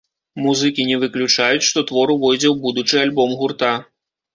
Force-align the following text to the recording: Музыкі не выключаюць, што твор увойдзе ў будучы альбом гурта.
Музыкі 0.45 0.85
не 0.93 0.97
выключаюць, 1.03 1.67
што 1.69 1.85
твор 1.93 2.17
увойдзе 2.17 2.49
ў 2.51 2.55
будучы 2.67 2.95
альбом 3.07 3.41
гурта. 3.41 3.75